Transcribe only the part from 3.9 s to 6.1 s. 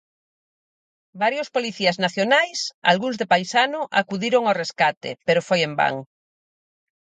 acudiron ao rescate, pero foi en van.